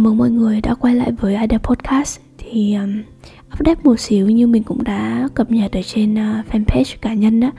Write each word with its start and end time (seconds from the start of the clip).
Chào 0.00 0.04
mừng 0.04 0.18
mọi 0.18 0.30
người 0.30 0.60
đã 0.60 0.74
quay 0.74 0.94
lại 0.94 1.12
với 1.12 1.36
Ida 1.40 1.58
Podcast. 1.58 2.20
Thì 2.38 2.74
um, 2.74 3.02
update 3.54 3.80
một 3.84 4.00
xíu 4.00 4.30
như 4.30 4.46
mình 4.46 4.62
cũng 4.62 4.84
đã 4.84 5.28
cập 5.34 5.50
nhật 5.50 5.72
ở 5.72 5.82
trên 5.82 6.14
uh, 6.14 6.46
fanpage 6.52 6.96
cá 7.00 7.14
nhân 7.14 7.40
đó. 7.40 7.50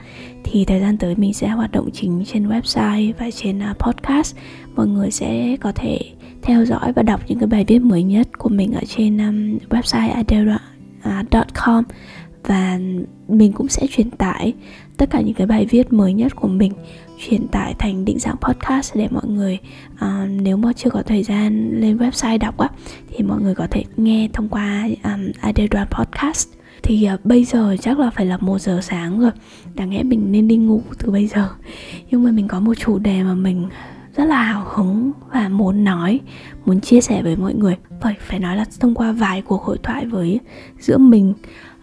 Thì 0.44 0.64
thời 0.64 0.80
gian 0.80 0.96
tới 0.96 1.14
mình 1.16 1.34
sẽ 1.34 1.48
hoạt 1.48 1.72
động 1.72 1.90
chính 1.92 2.24
trên 2.26 2.48
website 2.48 3.12
và 3.18 3.30
trên 3.30 3.58
uh, 3.70 3.78
podcast. 3.78 4.36
Mọi 4.74 4.86
người 4.86 5.10
sẽ 5.10 5.56
có 5.60 5.72
thể 5.74 5.98
theo 6.42 6.64
dõi 6.64 6.92
và 6.92 7.02
đọc 7.02 7.20
những 7.28 7.38
cái 7.38 7.46
bài 7.46 7.64
viết 7.68 7.78
mới 7.78 8.02
nhất 8.02 8.28
của 8.38 8.48
mình 8.48 8.72
ở 8.72 8.80
trên 8.88 9.18
um, 9.18 9.58
website 9.68 10.12
adela.com 10.12 11.84
và 12.44 12.78
mình 13.28 13.52
cũng 13.52 13.68
sẽ 13.68 13.86
truyền 13.90 14.10
tải 14.10 14.54
tất 14.96 15.10
cả 15.10 15.20
những 15.20 15.34
cái 15.34 15.46
bài 15.46 15.66
viết 15.70 15.92
mới 15.92 16.12
nhất 16.12 16.36
của 16.36 16.48
mình 16.48 16.72
truyền 17.28 17.48
tải 17.48 17.74
thành 17.78 18.04
định 18.04 18.18
dạng 18.18 18.36
podcast 18.36 18.96
để 18.96 19.08
mọi 19.10 19.26
người 19.26 19.58
uh, 19.94 20.30
nếu 20.30 20.56
mà 20.56 20.72
chưa 20.72 20.90
có 20.90 21.02
thời 21.02 21.22
gian 21.22 21.70
lên 21.80 21.96
website 21.96 22.38
đọc 22.38 22.58
á 22.58 22.68
thì 23.08 23.24
mọi 23.24 23.40
người 23.40 23.54
có 23.54 23.66
thể 23.70 23.84
nghe 23.96 24.28
thông 24.32 24.48
qua 24.48 24.88
um, 25.04 25.30
Adedra 25.40 25.84
podcast. 25.84 26.48
Thì 26.82 27.08
uh, 27.14 27.24
bây 27.24 27.44
giờ 27.44 27.76
chắc 27.80 27.98
là 27.98 28.10
phải 28.10 28.26
là 28.26 28.36
một 28.36 28.58
giờ 28.58 28.80
sáng 28.82 29.20
rồi 29.20 29.30
đáng 29.74 29.94
lẽ 29.94 30.02
mình 30.02 30.32
nên 30.32 30.48
đi 30.48 30.56
ngủ 30.56 30.82
từ 30.98 31.10
bây 31.10 31.26
giờ. 31.26 31.48
Nhưng 32.10 32.24
mà 32.24 32.30
mình 32.30 32.48
có 32.48 32.60
một 32.60 32.74
chủ 32.74 32.98
đề 32.98 33.22
mà 33.22 33.34
mình 33.34 33.68
rất 34.16 34.24
là 34.24 34.42
hào 34.42 34.64
hứng 34.74 35.12
và 35.32 35.48
muốn 35.48 35.84
nói 35.84 36.20
muốn 36.64 36.80
chia 36.80 37.00
sẻ 37.00 37.22
với 37.22 37.36
mọi 37.36 37.54
người. 37.54 37.76
Phải 38.00 38.16
phải 38.20 38.38
nói 38.38 38.56
là 38.56 38.64
thông 38.80 38.94
qua 38.94 39.12
vài 39.12 39.42
cuộc 39.42 39.62
hội 39.62 39.78
thoại 39.82 40.06
với 40.06 40.40
giữa 40.78 40.98
mình 40.98 41.34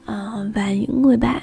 uh, 0.10 0.56
và 0.56 0.74
những 0.74 1.02
người 1.02 1.18
bạn 1.18 1.42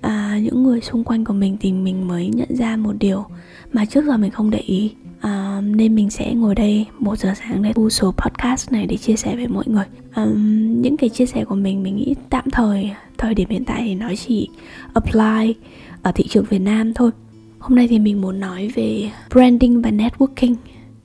à, 0.00 0.38
những 0.42 0.62
người 0.62 0.80
xung 0.80 1.04
quanh 1.04 1.24
của 1.24 1.32
mình 1.32 1.56
thì 1.60 1.72
mình 1.72 2.08
mới 2.08 2.28
nhận 2.28 2.56
ra 2.56 2.76
một 2.76 2.92
điều 2.98 3.24
mà 3.72 3.84
trước 3.84 4.04
giờ 4.04 4.16
mình 4.16 4.30
không 4.30 4.50
để 4.50 4.58
ý. 4.58 4.92
À, 5.20 5.60
nên 5.64 5.94
mình 5.94 6.10
sẽ 6.10 6.34
ngồi 6.34 6.54
đây 6.54 6.86
một 6.98 7.18
giờ 7.18 7.34
sáng 7.34 7.62
để 7.62 7.72
thu 7.72 7.90
số 7.90 8.12
podcast 8.12 8.72
này 8.72 8.86
để 8.86 8.96
chia 8.96 9.16
sẻ 9.16 9.36
với 9.36 9.46
mọi 9.46 9.64
người. 9.66 9.84
À, 10.12 10.26
những 10.70 10.96
cái 10.96 11.08
chia 11.08 11.26
sẻ 11.26 11.44
của 11.44 11.54
mình 11.54 11.82
mình 11.82 11.96
nghĩ 11.96 12.14
tạm 12.30 12.50
thời 12.50 12.90
thời 13.18 13.34
điểm 13.34 13.48
hiện 13.48 13.64
tại 13.64 13.82
thì 13.84 13.94
nó 13.94 14.10
chỉ 14.26 14.48
apply 14.94 15.54
ở 16.02 16.12
thị 16.14 16.28
trường 16.28 16.44
Việt 16.44 16.58
Nam 16.58 16.94
thôi. 16.94 17.10
Hôm 17.58 17.76
nay 17.76 17.88
thì 17.88 17.98
mình 17.98 18.20
muốn 18.20 18.40
nói 18.40 18.70
về 18.74 19.10
branding 19.30 19.82
và 19.82 19.90
networking. 19.90 20.54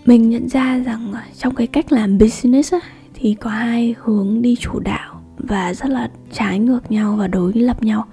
Mình 0.06 0.30
nhận 0.30 0.50
ra 0.50 0.78
rằng 0.86 1.14
trong 1.38 1.56
cái 1.56 1.68
cách 1.68 1.92
làm 1.92 2.18
business 2.18 2.74
á, 2.74 2.80
thì 3.14 3.34
có 3.34 3.50
hai 3.50 3.96
hướng 4.00 4.42
đi 4.42 4.56
chủ 4.56 4.80
đạo 4.80 5.13
và 5.44 5.74
rất 5.74 5.90
là 5.90 6.10
trái 6.32 6.60
ngược 6.60 6.92
nhau 6.92 7.16
và 7.16 7.28
đối 7.28 7.54
lập 7.54 7.84
nhau. 7.84 8.06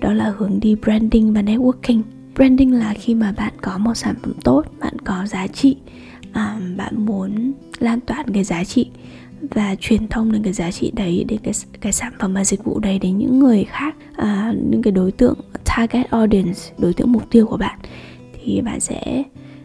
Đó 0.00 0.12
là 0.12 0.32
hướng 0.36 0.60
đi 0.60 0.74
branding 0.74 1.32
và 1.32 1.42
networking. 1.42 2.02
Branding 2.34 2.72
là 2.72 2.94
khi 2.94 3.14
mà 3.14 3.32
bạn 3.32 3.52
có 3.60 3.78
một 3.78 3.94
sản 3.94 4.14
phẩm 4.22 4.32
tốt 4.44 4.64
bạn 4.80 4.94
có 5.04 5.26
giá 5.26 5.46
trị 5.46 5.76
à, 6.32 6.58
bạn 6.76 7.06
muốn 7.06 7.52
lan 7.78 8.00
tỏa 8.00 8.24
cái 8.34 8.44
giá 8.44 8.64
trị 8.64 8.90
và 9.40 9.74
truyền 9.80 10.08
thông 10.08 10.32
đến 10.32 10.42
cái 10.42 10.52
giá 10.52 10.70
trị 10.70 10.90
đấy 10.94 11.24
đến 11.28 11.38
cái 11.42 11.54
cái 11.80 11.92
sản 11.92 12.12
phẩm 12.18 12.34
và 12.34 12.44
dịch 12.44 12.64
vụ 12.64 12.78
đấy 12.78 12.98
đến 12.98 13.18
những 13.18 13.38
người 13.38 13.64
khác 13.64 13.96
à, 14.16 14.54
những 14.70 14.82
cái 14.82 14.92
đối 14.92 15.12
tượng 15.12 15.38
target 15.64 16.10
audience 16.10 16.60
đối 16.78 16.92
tượng 16.92 17.12
mục 17.12 17.30
tiêu 17.30 17.46
của 17.46 17.56
bạn. 17.56 17.78
Thì 18.42 18.60
bạn 18.60 18.80
sẽ 18.80 19.22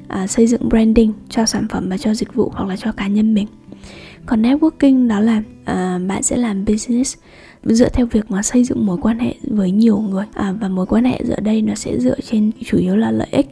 à, 0.08 0.28
xây 0.28 0.47
dựng 0.47 0.69
branding 0.69 1.14
cho 1.30 1.45
sản 1.45 1.67
phẩm 1.69 1.89
và 1.89 1.97
cho 1.97 2.14
dịch 2.14 2.34
vụ 2.34 2.52
hoặc 2.56 2.69
là 2.69 2.78
cho 2.78 2.91
cá 2.91 3.08
nhân 3.08 3.34
mình 3.34 3.47
còn 4.25 4.41
networking 4.41 5.07
đó 5.07 5.19
là 5.19 5.43
à, 5.65 5.99
bạn 6.07 6.23
sẽ 6.23 6.37
làm 6.37 6.65
business 6.65 7.17
dựa 7.63 7.89
theo 7.89 8.05
việc 8.05 8.31
mà 8.31 8.43
xây 8.43 8.63
dựng 8.63 8.85
mối 8.85 8.97
quan 9.01 9.19
hệ 9.19 9.35
với 9.43 9.71
nhiều 9.71 9.99
người. 9.99 10.25
À, 10.33 10.51
và 10.51 10.67
mối 10.67 10.85
quan 10.85 11.05
hệ 11.05 11.19
giữa 11.23 11.39
đây 11.39 11.61
nó 11.61 11.75
sẽ 11.75 11.99
dựa 11.99 12.19
trên 12.31 12.51
chủ 12.65 12.77
yếu 12.77 12.95
là 12.95 13.11
lợi 13.11 13.27
ích. 13.31 13.47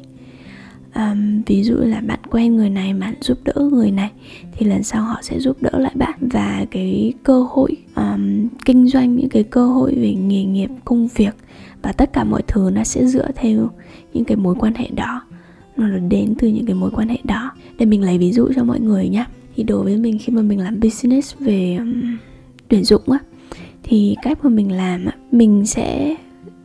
À, 0.91 1.15
ví 1.45 1.63
dụ 1.63 1.75
là 1.75 2.01
bạn 2.01 2.19
quen 2.31 2.55
người 2.55 2.69
này 2.69 2.93
bạn 2.93 3.13
giúp 3.21 3.37
đỡ 3.43 3.53
người 3.71 3.91
này 3.91 4.11
thì 4.51 4.65
lần 4.65 4.83
sau 4.83 5.03
họ 5.03 5.19
sẽ 5.21 5.39
giúp 5.39 5.57
đỡ 5.61 5.79
lại 5.79 5.91
bạn. 5.95 6.19
Và 6.21 6.65
cái 6.71 7.13
cơ 7.23 7.43
hội 7.43 7.77
um, 7.95 8.47
kinh 8.65 8.87
doanh 8.87 9.15
những 9.15 9.29
cái 9.29 9.43
cơ 9.43 9.67
hội 9.67 9.95
về 9.95 10.13
nghề 10.13 10.43
nghiệp 10.43 10.69
công 10.85 11.07
việc 11.07 11.35
và 11.81 11.91
tất 11.91 12.13
cả 12.13 12.23
mọi 12.23 12.41
thứ 12.47 12.69
nó 12.73 12.83
sẽ 12.83 13.05
dựa 13.05 13.27
theo 13.35 13.69
những 14.13 14.25
cái 14.25 14.37
mối 14.37 14.55
quan 14.59 14.73
hệ 14.73 14.87
đó. 14.95 15.21
Nó 15.77 15.87
đến 15.87 16.35
từ 16.39 16.47
những 16.47 16.65
cái 16.65 16.75
mối 16.75 16.91
quan 16.93 17.07
hệ 17.07 17.17
đó. 17.23 17.51
Để 17.77 17.85
mình 17.85 18.01
lấy 18.03 18.17
ví 18.17 18.31
dụ 18.31 18.47
cho 18.55 18.63
mọi 18.63 18.79
người 18.79 19.09
nhé 19.09 19.25
thì 19.55 19.63
đối 19.63 19.83
với 19.83 19.97
mình 19.97 20.17
khi 20.19 20.33
mà 20.33 20.41
mình 20.41 20.59
làm 20.59 20.79
business 20.79 21.35
về 21.39 21.75
um, 21.75 22.17
tuyển 22.67 22.83
dụng 22.83 23.11
á 23.11 23.19
thì 23.83 24.15
cách 24.21 24.39
mà 24.43 24.49
mình 24.49 24.71
làm 24.71 25.05
mình 25.31 25.65
sẽ 25.65 26.15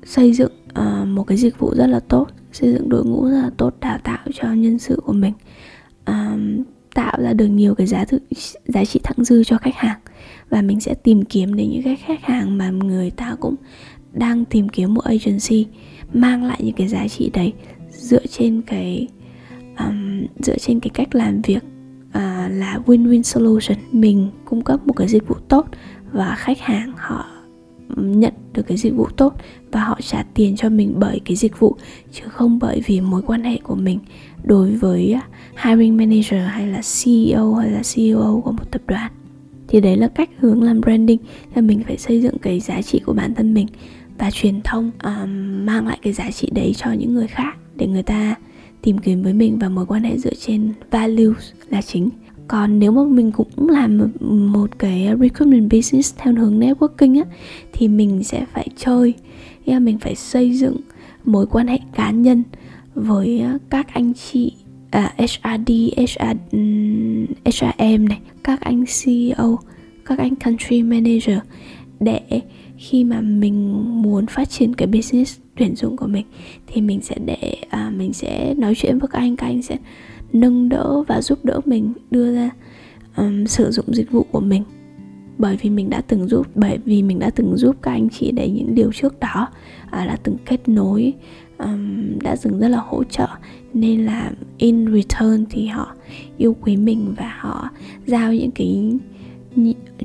xây 0.04 0.32
dựng 0.32 0.52
uh, 0.78 1.06
một 1.06 1.24
cái 1.24 1.38
dịch 1.38 1.58
vụ 1.58 1.74
rất 1.74 1.86
là 1.86 2.00
tốt 2.00 2.26
xây 2.52 2.72
dựng 2.72 2.88
đội 2.88 3.04
ngũ 3.04 3.28
rất 3.28 3.40
là 3.42 3.50
tốt 3.56 3.74
đào 3.80 3.98
tạo 4.04 4.18
cho 4.34 4.52
nhân 4.52 4.78
sự 4.78 5.00
của 5.04 5.12
mình 5.12 5.32
um, 6.06 6.64
tạo 6.96 7.16
ra 7.22 7.32
được 7.32 7.46
nhiều 7.46 7.74
cái 7.74 7.86
giá 7.86 8.04
trị 8.04 8.18
giá 8.66 8.84
trị 8.84 9.00
thặng 9.02 9.24
dư 9.24 9.44
cho 9.44 9.58
khách 9.58 9.74
hàng. 9.74 9.98
Và 10.50 10.62
mình 10.62 10.80
sẽ 10.80 10.94
tìm 10.94 11.24
kiếm 11.24 11.54
đến 11.54 11.70
những 11.70 11.82
cái 11.82 11.96
khách 11.96 12.22
hàng 12.22 12.58
mà 12.58 12.70
người 12.70 13.10
ta 13.10 13.36
cũng 13.40 13.54
đang 14.12 14.44
tìm 14.44 14.68
kiếm 14.68 14.94
một 14.94 15.04
agency 15.04 15.66
mang 16.12 16.44
lại 16.44 16.60
những 16.62 16.74
cái 16.74 16.88
giá 16.88 17.08
trị 17.08 17.30
đấy 17.34 17.52
dựa 17.90 18.26
trên 18.26 18.62
cái 18.62 19.08
um, 19.78 20.26
dựa 20.38 20.58
trên 20.58 20.80
cái 20.80 20.90
cách 20.94 21.14
làm 21.14 21.42
việc 21.42 21.62
uh, 22.46 22.52
là 22.52 22.80
win-win 22.86 23.22
solution. 23.22 23.78
Mình 23.92 24.30
cung 24.44 24.64
cấp 24.64 24.86
một 24.86 24.92
cái 24.92 25.08
dịch 25.08 25.28
vụ 25.28 25.34
tốt 25.48 25.66
và 26.12 26.34
khách 26.38 26.60
hàng 26.60 26.92
họ 26.96 27.26
nhận 27.96 28.32
được 28.52 28.62
cái 28.62 28.76
dịch 28.76 28.94
vụ 28.94 29.06
tốt 29.16 29.34
và 29.72 29.80
họ 29.80 29.98
trả 30.02 30.24
tiền 30.34 30.56
cho 30.56 30.68
mình 30.68 30.94
bởi 30.96 31.20
cái 31.24 31.36
dịch 31.36 31.58
vụ 31.58 31.76
chứ 32.12 32.24
không 32.28 32.58
bởi 32.58 32.82
vì 32.86 33.00
mối 33.00 33.22
quan 33.26 33.44
hệ 33.44 33.58
của 33.62 33.74
mình. 33.74 33.98
Đối 34.44 34.70
với 34.70 35.12
à, 35.12 35.28
hiring 35.64 35.96
manager 35.96 36.40
hay 36.48 36.66
là 36.66 36.80
CEO 37.04 37.54
hay 37.54 37.70
là 37.70 37.82
CEO 37.94 38.42
của 38.44 38.52
một 38.52 38.70
tập 38.70 38.82
đoàn 38.86 39.12
thì 39.68 39.80
đấy 39.80 39.96
là 39.96 40.08
cách 40.08 40.30
hướng 40.38 40.62
làm 40.62 40.80
branding 40.80 41.18
là 41.54 41.62
mình 41.62 41.82
phải 41.86 41.96
xây 41.96 42.22
dựng 42.22 42.38
cái 42.38 42.60
giá 42.60 42.82
trị 42.82 43.00
của 43.06 43.12
bản 43.12 43.34
thân 43.34 43.54
mình 43.54 43.66
và 44.18 44.30
truyền 44.30 44.60
thông 44.64 44.90
um, 45.04 45.66
mang 45.66 45.86
lại 45.86 45.98
cái 46.02 46.12
giá 46.12 46.30
trị 46.30 46.50
đấy 46.52 46.72
cho 46.76 46.92
những 46.92 47.14
người 47.14 47.26
khác 47.26 47.56
để 47.76 47.86
người 47.86 48.02
ta 48.02 48.34
tìm 48.82 48.98
kiếm 48.98 49.22
với 49.22 49.32
mình 49.32 49.58
và 49.58 49.68
mối 49.68 49.86
quan 49.86 50.02
hệ 50.02 50.18
dựa 50.18 50.34
trên 50.40 50.72
values 50.90 51.52
là 51.68 51.82
chính 51.82 52.10
còn 52.48 52.78
nếu 52.78 52.92
mà 52.92 53.04
mình 53.04 53.32
cũng 53.32 53.68
làm 53.68 54.00
một, 54.52 54.78
cái 54.78 55.08
recruitment 55.20 55.70
business 55.70 56.14
theo 56.18 56.34
hướng 56.34 56.60
networking 56.60 57.22
á 57.24 57.30
thì 57.72 57.88
mình 57.88 58.24
sẽ 58.24 58.44
phải 58.52 58.68
chơi. 58.76 59.14
Yeah, 59.64 59.82
mình 59.82 59.98
phải 59.98 60.14
xây 60.14 60.58
dựng 60.58 60.76
mối 61.24 61.46
quan 61.46 61.66
hệ 61.66 61.78
cá 61.94 62.10
nhân 62.10 62.42
với 62.94 63.40
ờ, 63.40 63.58
các 63.70 63.86
anh 63.92 64.12
chị 64.14 64.52
à, 64.90 65.14
HRD, 65.18 65.70
HR, 65.96 66.36
um, 66.52 67.26
HRM 67.44 68.08
này, 68.08 68.20
các 68.44 68.60
anh 68.60 68.84
CEO, 68.86 69.58
các 70.04 70.18
anh 70.18 70.34
country 70.34 70.82
manager 70.82 71.38
để 72.00 72.20
khi 72.76 73.04
mà 73.04 73.20
mình 73.20 73.82
muốn 74.02 74.26
phát 74.26 74.50
triển 74.50 74.74
cái 74.74 74.86
business 74.86 75.38
tuyển 75.56 75.76
dụng 75.76 75.96
của 75.96 76.06
mình 76.06 76.26
thì 76.66 76.80
mình 76.80 77.00
sẽ 77.00 77.14
để 77.24 77.56
à, 77.68 77.92
mình 77.96 78.12
sẽ 78.12 78.54
nói 78.54 78.74
chuyện 78.76 78.98
với 78.98 79.08
các 79.12 79.18
anh 79.18 79.36
các 79.36 79.46
anh 79.46 79.62
sẽ 79.62 79.76
nâng 80.32 80.68
đỡ 80.68 81.02
và 81.02 81.22
giúp 81.22 81.44
đỡ 81.44 81.60
mình 81.64 81.92
đưa 82.10 82.34
ra 82.34 82.50
um, 83.16 83.44
sử 83.44 83.70
dụng 83.70 83.94
dịch 83.94 84.10
vụ 84.10 84.26
của 84.30 84.40
mình. 84.40 84.62
Bởi 85.38 85.56
vì 85.56 85.70
mình 85.70 85.90
đã 85.90 86.00
từng 86.00 86.28
giúp 86.28 86.46
bởi 86.54 86.78
vì 86.84 87.02
mình 87.02 87.18
đã 87.18 87.30
từng 87.30 87.56
giúp 87.56 87.76
các 87.82 87.90
anh 87.90 88.08
chị 88.10 88.30
để 88.32 88.50
những 88.50 88.74
điều 88.74 88.92
trước 88.92 89.20
đó 89.20 89.48
à, 89.90 90.06
đã 90.06 90.16
từng 90.22 90.36
kết 90.44 90.68
nối 90.68 91.12
um, 91.58 92.18
đã 92.22 92.36
từng 92.42 92.58
rất 92.58 92.68
là 92.68 92.78
hỗ 92.78 93.04
trợ. 93.04 93.28
Nên 93.74 94.04
là 94.04 94.32
in 94.58 94.94
return 94.94 95.44
thì 95.50 95.66
họ 95.66 95.94
yêu 96.36 96.56
quý 96.60 96.76
mình 96.76 97.14
và 97.16 97.36
họ 97.38 97.68
giao 98.06 98.32
những 98.32 98.50
cái 98.50 98.98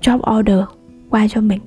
job 0.01 0.39
order 0.39 0.59
qua 1.09 1.27
cho 1.27 1.41
mình 1.41 1.59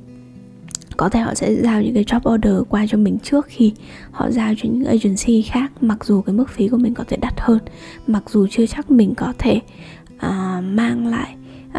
có 0.96 1.08
thể 1.08 1.20
họ 1.20 1.35
sẽ 1.35 1.55
giao 1.55 1.82
những 1.82 1.94
cái 1.94 2.05
job 2.05 2.35
order 2.35 2.55
qua 2.69 2.87
cho 2.88 2.99
mình 2.99 3.19
trước 3.23 3.46
khi 3.49 3.73
họ 4.11 4.31
giao 4.31 4.55
cho 4.56 4.69
những 4.69 4.85
agency 4.85 5.43
khác 5.43 5.73
mặc 5.81 6.05
dù 6.05 6.23
cái 6.23 6.35
mức 6.35 6.50
phí 6.50 6.69
của 6.69 6.76
mình 6.76 6.94
có 6.94 7.05
thể 7.08 7.17
đắt 7.17 7.41
hơn. 7.41 7.58
Mặc 8.06 8.23
dù 8.31 8.46
chưa 8.50 8.67
chắc 8.67 8.91
mình 8.91 9.14
có 9.14 9.32
thể 9.38 9.61
uh, 10.17 10.64
mang 10.64 11.06
lại 11.06 11.35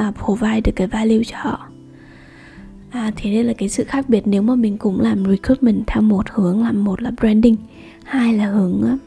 uh, 0.08 0.16
provide 0.26 0.62
được 0.62 0.72
cái 0.76 0.88
value 0.88 1.24
cho 1.26 1.38
họ. 1.40 1.68
À, 2.90 3.12
thế 3.16 3.32
nên 3.32 3.46
là 3.46 3.54
cái 3.54 3.70
sự 3.70 3.84
khác 3.84 4.10
biệt 4.10 4.22
nếu 4.26 4.42
mà 4.42 4.56
mình 4.56 4.78
cũng 4.78 5.02
làm 5.02 5.26
recruitment 5.26 5.88
theo 5.88 6.02
một 6.02 6.30
hướng 6.30 6.64
là 6.64 6.72
một 6.72 7.02
là 7.02 7.12
branding 7.12 7.56
hai 8.04 8.34
là 8.34 8.46
hướng 8.46 8.82
uh, 8.94 9.00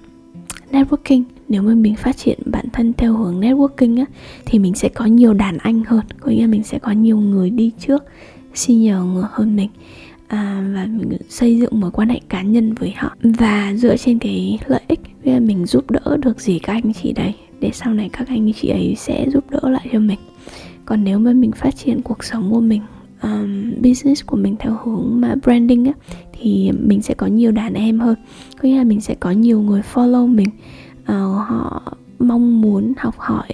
networking. 0.73 1.23
Nếu 1.49 1.63
mà 1.63 1.75
mình 1.75 1.97
phát 1.97 2.17
triển 2.17 2.39
bản 2.47 2.65
thân 2.73 2.93
theo 2.93 3.13
hướng 3.13 3.41
networking 3.41 3.99
á 3.99 4.05
thì 4.47 4.59
mình 4.59 4.75
sẽ 4.75 4.89
có 4.89 5.05
nhiều 5.05 5.35
đàn 5.35 5.59
anh 5.59 5.85
hơn 5.85 6.05
có 6.21 6.31
nghĩa 6.31 6.41
là 6.41 6.47
mình 6.47 6.65
sẽ 6.65 6.79
có 6.79 6.93
nhiều 6.93 7.19
người 7.19 7.51
đi 7.51 7.73
trước 7.79 8.05
senior 8.59 9.25
hơn 9.31 9.57
mình 9.57 9.69
à, 10.29 10.71
và 10.75 10.87
mình 10.87 11.19
xây 11.29 11.59
dựng 11.59 11.81
mối 11.81 11.91
quan 11.91 12.09
hệ 12.09 12.21
cá 12.29 12.43
nhân 12.43 12.75
với 12.75 12.91
họ. 12.91 13.17
Và 13.23 13.75
dựa 13.77 13.97
trên 13.97 14.19
cái 14.19 14.59
lợi 14.67 14.83
ích 14.89 15.01
mình 15.25 15.67
giúp 15.67 15.91
đỡ 15.91 16.17
được 16.17 16.41
gì 16.41 16.59
các 16.59 16.73
anh 16.73 16.93
chị 17.03 17.13
đấy 17.13 17.35
để 17.61 17.71
sau 17.75 17.95
này 17.95 18.11
các 18.13 18.29
anh 18.29 18.53
chị 18.53 18.69
ấy 18.69 18.95
sẽ 18.99 19.27
giúp 19.33 19.51
đỡ 19.51 19.61
lại 19.63 19.89
cho 19.93 19.99
mình. 19.99 20.19
Còn 20.85 21.05
nếu 21.05 21.19
mà 21.19 21.33
mình 21.33 21.53
phát 21.53 21.77
triển 21.77 22.03
cuộc 22.03 22.25
sống 22.25 22.51
của 22.51 22.61
mình 22.61 22.83
um, 23.23 23.75
business 23.83 24.27
của 24.27 24.37
mình 24.37 24.57
theo 24.59 24.77
hướng 24.85 25.21
mà 25.21 25.35
branding 25.43 25.85
á 25.85 25.93
thì 26.33 26.71
mình 26.73 27.03
sẽ 27.03 27.15
có 27.15 27.27
nhiều 27.27 27.53
đàn 27.53 27.75
em 27.75 28.01
hơn. 28.01 28.15
Có 28.63 28.69
nghĩa 28.69 28.79
là 28.79 28.85
mình 28.85 29.01
sẽ 29.01 29.15
có 29.15 29.31
nhiều 29.31 29.61
người 29.61 29.83
follow 29.95 30.27
mình. 30.27 30.49
Uh, 31.03 31.47
họ 31.49 31.83
mong 32.19 32.61
muốn 32.61 32.93
học 32.99 33.15
hỏi 33.19 33.49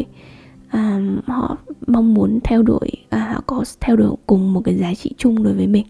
à, 0.75 1.01
họ 1.27 1.57
mong 1.87 2.15
muốn 2.15 2.41
theo 2.45 2.63
đuổi 2.63 2.89
à, 3.11 3.19
họ 3.33 3.43
có 3.47 3.65
theo 3.81 3.97
đuổi 3.97 4.17
cùng 4.27 4.53
một 4.53 4.61
cái 4.65 4.75
giá 4.75 4.95
trị 4.95 5.11
chung 5.19 5.43
đối 5.43 5.55
với 5.55 5.67
mình. 5.67 5.87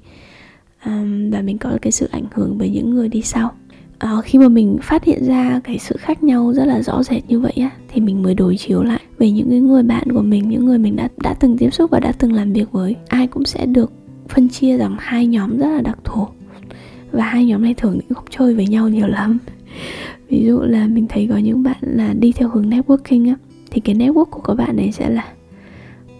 À, 0.78 1.04
và 1.32 1.42
mình 1.42 1.58
có 1.58 1.70
cái 1.82 1.92
sự 1.92 2.08
ảnh 2.10 2.24
hưởng 2.32 2.58
với 2.58 2.70
những 2.70 2.90
người 2.90 3.08
đi 3.08 3.22
sau. 3.22 3.52
À, 3.98 4.12
khi 4.24 4.38
mà 4.38 4.48
mình 4.48 4.78
phát 4.82 5.04
hiện 5.04 5.24
ra 5.24 5.60
cái 5.64 5.78
sự 5.78 5.96
khác 5.98 6.22
nhau 6.22 6.52
rất 6.52 6.64
là 6.64 6.82
rõ 6.82 7.02
rệt 7.02 7.22
như 7.28 7.40
vậy 7.40 7.52
á 7.56 7.70
thì 7.88 8.00
mình 8.00 8.22
mới 8.22 8.34
đối 8.34 8.56
chiếu 8.56 8.82
lại 8.82 9.00
về 9.18 9.30
những 9.30 9.50
cái 9.50 9.60
người 9.60 9.82
bạn 9.82 10.12
của 10.12 10.22
mình 10.22 10.48
những 10.48 10.66
người 10.66 10.78
mình 10.78 10.96
đã 10.96 11.08
đã 11.22 11.34
từng 11.34 11.58
tiếp 11.58 11.70
xúc 11.70 11.90
và 11.90 12.00
đã 12.00 12.12
từng 12.12 12.32
làm 12.32 12.52
việc 12.52 12.72
với. 12.72 12.96
Ai 13.08 13.26
cũng 13.26 13.44
sẽ 13.44 13.66
được 13.66 13.92
phân 14.28 14.48
chia 14.48 14.76
rằng 14.76 14.96
hai 14.98 15.26
nhóm 15.26 15.58
rất 15.58 15.68
là 15.68 15.80
đặc 15.80 15.98
thù. 16.04 16.26
Và 17.12 17.24
hai 17.24 17.46
nhóm 17.46 17.62
này 17.62 17.74
thường 17.74 18.00
cũng 18.00 18.14
không 18.14 18.26
chơi 18.30 18.54
với 18.54 18.66
nhau 18.66 18.88
nhiều 18.88 19.06
lắm. 19.06 19.38
Ví 20.28 20.44
dụ 20.46 20.60
là 20.60 20.86
mình 20.86 21.06
thấy 21.08 21.26
có 21.30 21.36
những 21.36 21.62
bạn 21.62 21.76
là 21.80 22.14
đi 22.18 22.32
theo 22.32 22.48
hướng 22.48 22.70
networking 22.70 23.28
á 23.28 23.36
thì 23.74 23.80
cái 23.80 23.94
network 23.94 24.24
của 24.24 24.40
các 24.40 24.54
bạn 24.54 24.76
này 24.76 24.92
sẽ 24.92 25.10
là 25.10 25.32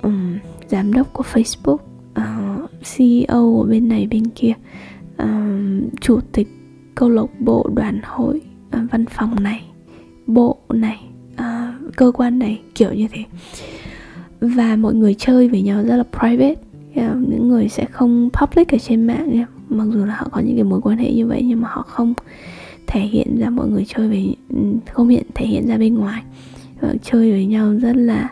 um, 0.02 0.38
giám 0.68 0.92
đốc 0.92 1.12
của 1.12 1.24
facebook 1.32 1.76
ờ, 2.14 2.24
uh, 2.64 2.70
ceo 2.96 3.60
ở 3.60 3.66
bên 3.66 3.88
này 3.88 4.06
bên 4.10 4.26
kia 4.34 4.52
uh, 5.22 5.28
chủ 6.00 6.20
tịch 6.32 6.48
câu 6.94 7.08
lạc 7.08 7.40
bộ 7.40 7.70
đoàn 7.74 8.00
hội 8.04 8.40
uh, 8.66 8.90
văn 8.90 9.04
phòng 9.06 9.42
này 9.42 9.64
bộ 10.26 10.56
này 10.68 11.00
uh, 11.34 11.96
cơ 11.96 12.12
quan 12.14 12.38
này 12.38 12.60
kiểu 12.74 12.92
như 12.92 13.08
thế. 13.12 13.24
Và 14.40 14.76
mọi 14.76 14.94
người 14.94 15.14
chơi 15.14 15.48
với 15.48 15.62
nhau 15.62 15.82
rất 15.84 15.96
là 15.96 16.04
private. 16.18 16.54
Yeah, 16.94 17.16
những 17.28 17.48
người 17.48 17.68
sẽ 17.68 17.84
không 17.84 18.30
public 18.40 18.68
ở 18.68 18.78
trên 18.78 19.06
mạng 19.06 19.30
yeah. 19.32 19.48
mặc 19.68 19.84
dù 19.92 20.04
là 20.04 20.14
họ 20.16 20.28
có 20.32 20.40
những 20.40 20.56
cái 20.56 20.64
mối 20.64 20.80
quan 20.80 20.98
hệ 20.98 21.12
như 21.12 21.26
vậy 21.26 21.42
nhưng 21.44 21.60
mà 21.60 21.68
họ 21.70 21.82
không 21.82 22.14
thể 22.86 23.00
hiện 23.00 23.38
ra 23.38 23.50
mọi 23.50 23.68
người 23.68 23.84
chơi 23.88 24.08
với 24.08 24.36
không 24.92 25.08
hiện 25.08 25.24
thể 25.34 25.46
hiện 25.46 25.66
ra 25.66 25.78
bên 25.78 25.94
ngoài. 25.94 26.22
Ờ, 26.84 26.94
chơi 27.02 27.31
với 27.31 27.46
nhau 27.46 27.75
rất 27.75 27.96
là 27.96 28.28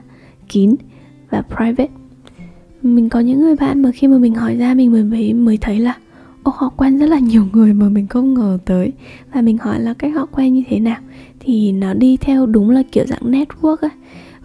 kín 0.49 0.75
và 1.31 1.43
private. 1.43 1.93
Mình 2.83 3.09
có 3.09 3.21
những 3.21 3.41
người 3.41 3.57
bạn 3.57 3.83
mà 3.83 3.91
khi 3.91 4.09
mà 4.09 4.19
mình 4.19 4.35
hỏi 4.35 4.57
ra 4.57 4.75
mình 4.75 4.93
mới 4.93 5.33
mới 5.35 5.57
thấy 5.57 5.79
là 5.79 5.97
ô 6.43 6.53
họ 6.57 6.69
quen 6.77 6.99
rất 6.99 7.07
là 7.07 7.19
nhiều 7.19 7.47
người 7.53 7.75
mà 7.75 7.89
mình 7.89 8.07
không 8.07 8.35
ngờ 8.35 8.59
tới. 8.65 8.93
Và 9.35 9.41
mình 9.41 9.59
hỏi 9.59 9.81
là 9.81 9.95
cách 9.95 10.15
họ 10.15 10.27
quen 10.27 10.55
như 10.55 10.63
thế 10.69 10.81
nào? 10.81 11.01
Thì 11.41 11.73
nó 11.73 11.95
đi 11.95 12.17
theo 12.17 12.47
đúng 12.47 12.71
là 12.71 12.83
kiểu 12.93 13.05
dạng 13.07 13.33
network 13.33 13.77
ấy 13.77 13.91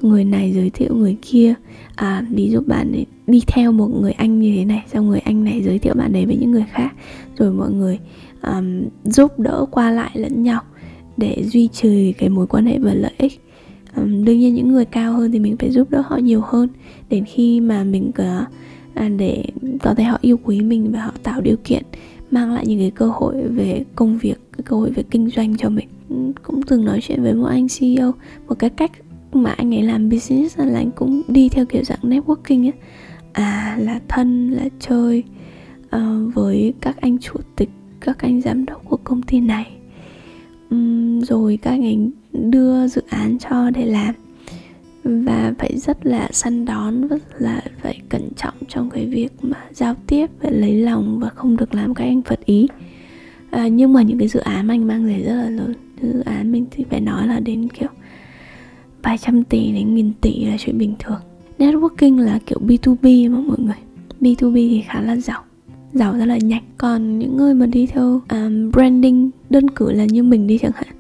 người 0.02 0.24
này 0.24 0.52
giới 0.52 0.70
thiệu 0.70 0.96
người 0.96 1.18
kia. 1.22 1.54
À, 1.96 2.26
ví 2.30 2.50
dụ 2.52 2.62
bạn 2.66 2.92
ấy 2.92 3.06
đi 3.28 3.42
theo 3.48 3.72
một 3.72 3.88
người 4.02 4.12
anh 4.12 4.40
như 4.40 4.56
thế 4.58 4.66
này 4.66 4.84
xong 4.94 5.08
người 5.08 5.20
anh 5.20 5.44
này 5.44 5.62
giới 5.64 5.80
thiệu 5.80 5.94
bạn 5.98 6.14
đấy 6.14 6.26
với 6.26 6.38
những 6.38 6.52
người 6.52 6.66
khác. 6.72 6.94
Rồi 7.38 7.52
mọi 7.52 7.72
người 7.72 8.00
um, 8.44 8.84
giúp 9.04 9.40
đỡ 9.40 9.66
qua 9.72 9.92
lại 9.92 10.12
lẫn 10.14 10.44
nhau 10.44 10.62
để 11.18 11.44
duy 11.46 11.68
trì 11.68 12.14
cái 12.14 12.30
mối 12.30 12.48
quan 12.48 12.66
hệ 12.66 12.80
và 12.80 12.94
lợi 12.94 13.14
ích 13.18 13.42
đương 14.06 14.40
nhiên 14.40 14.56
những 14.56 14.72
người 14.72 14.86
cao 14.86 15.14
hơn 15.14 15.32
thì 15.32 15.40
mình 15.40 15.58
phải 15.58 15.72
giúp 15.72 15.90
đỡ 15.90 16.04
họ 16.06 16.18
nhiều 16.18 16.42
hơn 16.46 16.70
đến 17.10 17.26
khi 17.26 17.60
mà 17.60 17.84
mình 17.84 18.12
có 18.16 18.46
à, 18.94 19.10
để 19.10 19.44
có 19.84 19.94
thể 19.94 20.04
họ 20.04 20.18
yêu 20.22 20.40
quý 20.44 20.62
mình 20.62 20.92
và 20.92 21.02
họ 21.02 21.12
tạo 21.24 21.42
điều 21.42 21.56
kiện 21.64 21.84
mang 22.32 22.54
lại 22.54 22.66
những 22.68 22.80
cái 22.80 22.92
cơ 22.92 23.06
hội 23.06 23.36
về 23.44 23.84
công 23.96 24.18
việc 24.18 24.40
cái 24.58 24.64
cơ 24.66 24.76
hội 24.78 24.92
về 24.92 25.04
kinh 25.04 25.30
doanh 25.30 25.58
cho 25.58 25.70
mình. 25.70 25.88
Cũng 26.44 26.62
từng 26.64 26.86
nói 26.86 27.00
chuyện 27.02 27.24
với 27.24 27.34
một 27.34 27.46
anh 27.46 27.68
CEO 27.80 28.14
một 28.48 28.60
cái 28.60 28.70
cách 28.70 28.92
mà 29.34 29.52
anh 29.52 29.74
ấy 29.74 29.84
làm 29.84 30.10
business 30.10 30.60
là 30.60 30.80
anh 30.80 30.92
cũng 30.92 31.22
đi 31.28 31.50
theo 31.50 31.66
kiểu 31.66 31.84
dạng 31.84 32.00
networking 32.02 32.66
ấy 32.66 32.74
à 33.34 33.78
là 33.82 34.00
thân 34.08 34.52
là 34.52 34.70
chơi 34.80 35.24
uh, 35.86 36.34
với 36.34 36.74
các 36.82 36.98
anh 37.02 37.18
chủ 37.18 37.40
tịch 37.56 37.70
các 38.02 38.20
anh 38.20 38.42
giám 38.42 38.66
đốc 38.66 38.86
của 38.86 38.98
công 38.98 39.22
ty 39.22 39.40
này. 39.40 39.72
Um, 40.70 41.22
rồi 41.22 41.60
các 41.62 41.70
anh 41.70 42.12
đưa 42.38 42.88
dự 42.88 43.02
án 43.10 43.38
cho 43.40 43.70
để 43.70 43.86
làm 43.86 44.16
và 45.04 45.54
phải 45.58 45.78
rất 45.78 46.06
là 46.06 46.30
săn 46.32 46.66
đón 46.66 47.08
rất 47.08 47.24
là 47.38 47.62
phải 47.82 48.00
cẩn 48.10 48.30
trọng 48.36 48.54
trong 48.68 48.90
cái 48.90 49.06
việc 49.06 49.32
mà 49.42 49.58
giao 49.72 49.96
tiếp 50.08 50.30
phải 50.42 50.52
lấy 50.52 50.74
lòng 50.74 51.20
và 51.20 51.30
không 51.30 51.58
được 51.58 51.76
làm 51.76 51.94
các 51.94 52.04
anh 52.04 52.22
phật 52.22 52.46
ý. 52.46 52.68
À, 53.50 53.68
nhưng 53.68 53.94
mà 53.94 54.02
những 54.02 54.20
cái 54.20 54.28
dự 54.28 54.40
án 54.40 54.68
anh 54.68 54.88
mang 54.88 55.06
về 55.06 55.24
rất 55.26 55.36
là 55.36 55.50
lớn. 55.50 55.74
Dự 56.02 56.20
án 56.20 56.52
mình 56.52 56.66
thì 56.72 56.84
phải 56.90 57.02
nói 57.02 57.28
là 57.28 57.40
đến 57.40 57.68
kiểu 57.70 57.90
vài 59.04 59.18
trăm 59.18 59.44
tỷ 59.44 59.72
đến 59.72 59.96
nghìn 59.96 60.12
tỷ 60.22 60.46
là 60.46 60.56
chuyện 60.60 60.78
bình 60.78 60.96
thường. 61.00 61.20
Networking 61.60 62.20
là 62.20 62.40
kiểu 62.46 62.60
B2B 62.68 63.32
mà 63.32 63.40
mọi 63.40 63.58
người. 63.60 63.76
B2B 64.22 64.54
thì 64.54 64.84
khá 64.88 65.02
là 65.02 65.16
giàu. 65.16 65.44
Giàu 65.94 66.14
rất 66.14 66.26
là 66.26 66.38
nhanh. 66.38 66.64
Còn 66.78 67.20
những 67.20 67.38
người 67.38 67.54
mà 67.54 67.66
đi 67.66 67.86
theo 67.86 68.22
um, 68.30 68.72
branding 68.72 69.30
đơn 69.50 69.70
cử 69.70 69.92
là 69.92 70.06
như 70.06 70.24
mình 70.24 70.48
đi 70.48 70.58
chẳng 70.58 70.72
hạn 70.76 70.97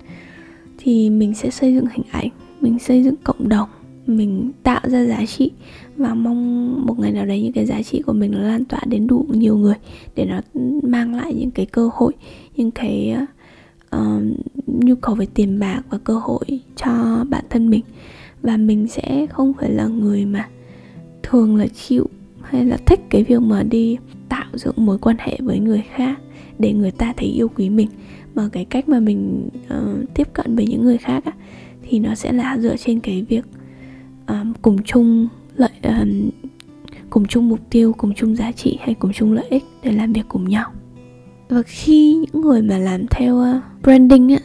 thì 0.87 1.09
mình 1.09 1.33
sẽ 1.33 1.49
xây 1.49 1.75
dựng 1.75 1.85
hình 1.91 2.05
ảnh 2.11 2.29
mình 2.61 2.79
xây 2.79 3.03
dựng 3.03 3.15
cộng 3.23 3.49
đồng 3.49 3.69
mình 4.05 4.51
tạo 4.63 4.81
ra 4.83 5.05
giá 5.05 5.25
trị 5.25 5.51
và 5.97 6.13
mong 6.13 6.85
một 6.85 6.99
ngày 6.99 7.11
nào 7.11 7.25
đấy 7.25 7.41
những 7.41 7.53
cái 7.53 7.65
giá 7.65 7.81
trị 7.81 8.01
của 8.01 8.13
mình 8.13 8.31
nó 8.31 8.39
lan 8.39 8.65
tỏa 8.65 8.79
đến 8.85 9.07
đủ 9.07 9.25
nhiều 9.29 9.57
người 9.57 9.75
để 10.15 10.25
nó 10.25 10.41
mang 10.83 11.15
lại 11.15 11.33
những 11.33 11.51
cái 11.51 11.65
cơ 11.65 11.89
hội 11.93 12.13
những 12.55 12.71
cái 12.71 13.15
uh, 13.95 14.23
nhu 14.67 14.95
cầu 14.95 15.15
về 15.15 15.27
tiền 15.33 15.59
bạc 15.59 15.81
và 15.89 15.97
cơ 15.97 16.13
hội 16.13 16.45
cho 16.75 17.23
bản 17.29 17.45
thân 17.49 17.69
mình. 17.69 17.83
Và 18.41 18.57
mình 18.57 18.87
sẽ 18.87 19.27
không 19.29 19.53
phải 19.53 19.71
là 19.71 19.87
người 19.87 20.25
mà 20.25 20.47
thường 21.23 21.55
là 21.55 21.67
chịu 21.67 22.09
hay 22.41 22.65
là 22.65 22.77
thích 22.77 22.99
cái 23.09 23.23
việc 23.23 23.41
mà 23.41 23.63
đi 23.63 23.97
tạo 24.29 24.45
dựng 24.53 24.75
mối 24.77 24.97
quan 24.97 25.15
hệ 25.19 25.37
với 25.39 25.59
người 25.59 25.83
khác 25.95 26.19
để 26.59 26.73
người 26.73 26.91
ta 26.91 27.13
thấy 27.17 27.27
yêu 27.27 27.47
quý 27.47 27.69
mình 27.69 27.87
mà 28.37 28.49
cái 28.51 28.65
cách 28.65 28.89
mà 28.89 28.99
mình 28.99 29.49
uh, 29.65 30.13
tiếp 30.13 30.27
cận 30.33 30.55
với 30.55 30.67
những 30.67 30.83
người 30.83 30.97
khác 30.97 31.25
á, 31.25 31.31
thì 31.81 31.99
nó 31.99 32.15
sẽ 32.15 32.31
là 32.31 32.57
dựa 32.57 32.77
trên 32.77 32.99
cái 32.99 33.25
việc 33.29 33.45
um, 34.27 34.53
cùng 34.61 34.83
chung 34.83 35.27
lợi 35.55 35.71
um, 35.83 36.29
cùng 37.09 37.25
chung 37.25 37.49
mục 37.49 37.59
tiêu 37.69 37.93
cùng 37.97 38.13
chung 38.13 38.35
giá 38.35 38.51
trị 38.51 38.77
hay 38.81 38.93
cùng 38.93 39.13
chung 39.13 39.33
lợi 39.33 39.45
ích 39.49 39.63
để 39.83 39.91
làm 39.91 40.13
việc 40.13 40.25
cùng 40.27 40.49
nhau. 40.49 40.71
Và 41.49 41.61
khi 41.65 42.13
những 42.13 42.41
người 42.41 42.61
mà 42.61 42.77
làm 42.77 43.07
theo 43.07 43.45
branding 43.83 44.29
á 44.29 44.39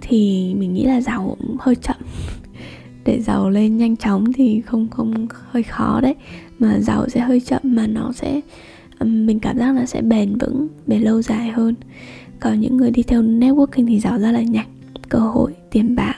thì 0.00 0.54
mình 0.58 0.74
nghĩ 0.74 0.84
là 0.84 1.00
giàu 1.00 1.36
cũng 1.40 1.56
hơi 1.60 1.74
chậm. 1.74 1.96
Để 3.04 3.20
giàu 3.20 3.50
lên 3.50 3.76
nhanh 3.76 3.96
chóng 3.96 4.32
thì 4.32 4.60
không 4.60 4.88
không 4.88 5.26
hơi 5.50 5.62
khó 5.62 6.00
đấy. 6.00 6.14
Mà 6.58 6.78
giàu 6.78 7.08
sẽ 7.08 7.20
hơi 7.20 7.40
chậm 7.40 7.60
mà 7.64 7.86
nó 7.86 8.12
sẽ 8.12 8.40
mình 9.04 9.40
cảm 9.40 9.58
giác 9.58 9.76
là 9.76 9.86
sẽ 9.86 10.02
bền 10.02 10.38
vững 10.38 10.68
về 10.86 10.98
lâu 10.98 11.22
dài 11.22 11.48
hơn 11.48 11.74
còn 12.40 12.60
những 12.60 12.76
người 12.76 12.90
đi 12.90 13.02
theo 13.02 13.22
networking 13.22 13.86
thì 13.86 14.00
rõ 14.00 14.18
ra 14.18 14.32
là 14.32 14.42
nhanh 14.42 14.68
cơ 15.08 15.18
hội 15.18 15.54
tiền 15.70 15.96
bạc 15.96 16.14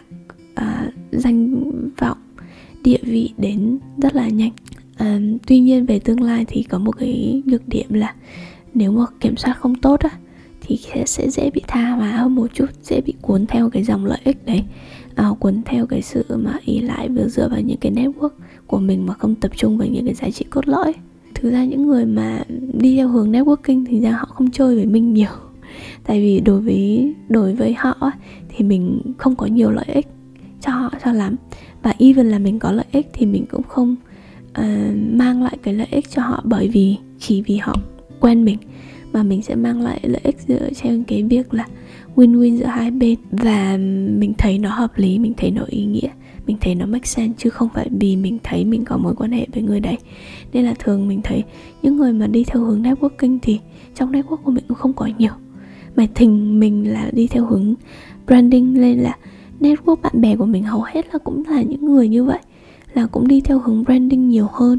uh, 0.61 0.95
danh 1.13 1.71
vọng 1.99 2.19
địa 2.85 2.99
vị 3.03 3.31
đến 3.39 3.79
rất 4.03 4.15
là 4.15 4.29
nhanh. 4.29 4.53
Uh, 5.03 5.41
tuy 5.47 5.61
nhiên 5.61 5.87
về 5.87 5.99
tương 5.99 6.23
lai 6.23 6.45
thì 6.49 6.63
có 6.63 6.79
một 6.79 6.97
cái 6.99 7.43
nhược 7.47 7.69
điểm 7.69 7.87
là 7.93 8.15
nếu 8.75 8.93
mà 8.93 9.05
kiểm 9.21 9.37
soát 9.37 9.55
không 9.55 9.75
tốt 9.75 10.01
á 10.01 10.11
thì 10.61 10.77
sẽ, 10.77 11.07
sẽ 11.07 11.31
dễ 11.31 11.51
bị 11.51 11.61
tha 11.69 11.91
hóa 11.91 12.11
hơn 12.11 12.35
một 12.35 12.47
chút 12.55 12.67
dễ 12.83 13.01
bị 13.01 13.15
cuốn 13.23 13.47
theo 13.47 13.71
cái 13.71 13.83
dòng 13.85 14.05
lợi 14.05 14.19
ích 14.25 14.47
đấy. 14.47 14.65
À, 15.15 15.29
cuốn 15.41 15.63
theo 15.65 15.87
cái 15.87 16.03
sự 16.03 16.25
mà 16.29 16.59
ý 16.65 16.81
lại 16.81 17.09
vừa 17.09 17.29
dựa 17.29 17.49
vào 17.49 17.61
những 17.61 17.77
cái 17.77 17.93
network 17.93 18.31
của 18.67 18.79
mình 18.79 19.07
mà 19.07 19.15
không 19.15 19.35
tập 19.35 19.51
trung 19.57 19.79
vào 19.79 19.89
những 19.89 20.05
cái 20.05 20.15
giá 20.15 20.31
trị 20.31 20.45
cốt 20.51 20.69
lõi. 20.69 20.93
Thực 21.35 21.51
ra 21.51 21.65
những 21.65 21.87
người 21.87 22.07
mà 22.07 22.45
đi 22.73 22.97
theo 22.97 23.09
hướng 23.09 23.33
networking 23.33 23.85
thì 23.89 24.01
ra 24.01 24.11
họ 24.11 24.25
không 24.25 24.51
chơi 24.51 24.75
với 24.75 24.87
mình 24.87 25.15
nhiều 25.15 25.31
tại 26.05 26.21
vì 26.21 26.41
đối 26.41 26.61
với 26.61 27.15
đối 27.29 27.55
với 27.55 27.75
họ 27.75 28.13
thì 28.49 28.65
mình 28.65 29.01
không 29.19 29.37
có 29.37 29.47
nhiều 29.47 29.71
lợi 29.71 29.87
ích 29.89 30.07
cho 30.61 30.73
họ 30.73 30.93
cho 31.05 31.13
lắm. 31.13 31.37
Và 31.83 31.95
even 31.99 32.27
là 32.27 32.39
mình 32.39 32.59
có 32.59 32.73
lợi 32.73 32.87
ích 32.93 33.07
thì 33.13 33.27
mình 33.27 33.47
cũng 33.51 33.63
không 33.63 33.97
uh, 34.59 34.97
mang 35.13 35.43
lại 35.43 35.59
cái 35.63 35.75
lợi 35.75 35.89
ích 35.91 36.11
cho 36.11 36.23
họ 36.23 36.41
bởi 36.45 36.69
vì 36.69 36.97
chỉ 37.19 37.43
vì 37.43 37.57
họ 37.57 37.77
quen 38.21 38.45
mình. 38.45 38.59
Mà 39.13 39.23
mình 39.23 39.43
sẽ 39.43 39.55
mang 39.55 39.81
lại 39.81 40.01
lợi 40.03 40.21
ích 40.25 40.37
dựa 40.49 40.69
trên 40.83 41.05
cái 41.05 41.23
việc 41.23 41.55
là 41.55 41.67
win-win 42.17 42.57
giữa 42.57 42.67
hai 42.67 42.91
bên 42.91 43.19
và 43.31 43.77
mình 44.19 44.33
thấy 44.39 44.59
nó 44.59 44.71
hợp 44.71 44.93
lý 44.97 45.19
mình 45.19 45.35
thấy 45.37 45.51
nó 45.51 45.65
ý 45.69 45.85
nghĩa 45.85 46.09
mình 46.47 46.57
thấy 46.61 46.75
nó 46.75 46.87
make 46.87 47.07
sense 47.07 47.35
chứ 47.39 47.51
không 47.51 47.69
phải 47.75 47.89
vì 48.01 48.17
mình 48.17 48.39
thấy 48.43 48.65
mình 48.65 48.85
có 48.85 48.97
mối 48.97 49.15
quan 49.17 49.33
hệ 49.33 49.47
với 49.53 49.63
người 49.63 49.81
đấy. 49.81 49.99
Nên 50.53 50.65
là 50.65 50.75
thường 50.79 51.09
mình 51.09 51.21
thấy 51.25 51.45
những 51.83 51.97
người 51.97 52.13
mà 52.13 52.27
đi 52.27 52.45
theo 52.45 52.63
hướng 52.63 52.83
networking 52.83 53.39
thì 53.43 53.59
trong 53.95 54.13
network 54.13 54.37
của 54.37 54.51
mình 54.51 54.65
cũng 54.69 54.79
không 54.79 54.93
có 54.93 55.09
nhiều 55.19 55.33
mà 55.97 56.07
thình 56.15 56.61
mình 56.61 56.93
là 56.93 57.11
đi 57.13 57.27
theo 57.27 57.47
hướng 57.47 57.75
branding 58.27 58.81
lên 58.81 58.99
là 58.99 59.17
network 59.61 59.97
bạn 60.03 60.21
bè 60.21 60.37
của 60.37 60.47
mình 60.47 60.63
hầu 60.63 60.83
hết 60.83 61.07
là 61.13 61.19
cũng 61.19 61.43
là 61.49 61.63
những 61.63 61.87
người 61.87 62.09
như 62.09 62.25
vậy 62.25 62.39
là 62.95 63.07
cũng 63.07 63.29
đi 63.29 63.41
theo 63.41 63.59
hướng 63.59 63.85
branding 63.85 64.29
nhiều 64.29 64.49
hơn 64.53 64.79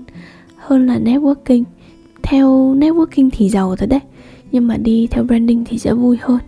hơn 0.58 0.88
là 0.88 1.00
networking. 1.00 1.64
Theo 2.24 2.76
networking 2.76 3.30
thì 3.32 3.50
giàu 3.50 3.76
thật 3.76 3.90
đấy 3.90 4.00
nhưng 4.52 4.68
mà 4.68 4.78
đi 4.78 5.08
theo 5.12 5.24
branding 5.24 5.64
thì 5.66 5.78
sẽ 5.78 5.94
vui 5.94 6.18
hơn 6.22 6.40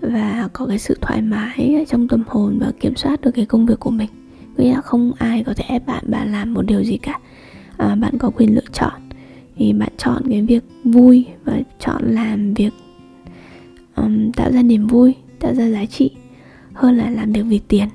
và 0.00 0.48
có 0.52 0.66
cái 0.66 0.78
sự 0.78 0.98
thoải 1.00 1.22
mái 1.22 1.84
trong 1.88 2.08
tâm 2.08 2.22
hồn 2.26 2.58
và 2.60 2.72
kiểm 2.80 2.96
soát 2.96 3.20
được 3.20 3.30
cái 3.30 3.46
công 3.46 3.66
việc 3.66 3.80
của 3.80 3.90
mình. 3.90 4.08
Nghĩa 4.56 4.74
là 4.74 4.80
không 4.80 5.12
ai 5.18 5.44
có 5.44 5.54
thể 5.56 5.64
ép 5.68 5.86
bạn 5.86 6.04
bạn 6.10 6.32
làm 6.32 6.54
một 6.54 6.62
điều 6.62 6.82
gì 6.82 6.96
cả. 6.96 7.18
À, 7.76 7.94
bạn 7.94 8.18
có 8.18 8.30
quyền 8.30 8.54
lựa 8.54 8.66
chọn. 8.72 8.92
Thì 9.56 9.72
bạn 9.72 9.92
chọn 9.96 10.22
cái 10.30 10.42
việc 10.42 10.64
vui 10.84 11.26
và 11.44 11.60
chọn 11.80 12.02
làm 12.04 12.54
việc 12.54 12.70
um, 14.16 14.32
tạo 14.32 14.52
ra 14.52 14.62
niềm 14.62 14.86
vui 14.86 15.14
tạo 15.40 15.54
ra 15.54 15.68
giá 15.68 15.86
trị 15.86 16.10
hơn 16.72 16.96
là 16.96 17.10
làm 17.10 17.32
việc 17.32 17.42
vì 17.42 17.60
tiền. 17.68 17.88